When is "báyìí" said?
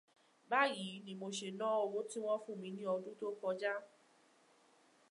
0.51-0.89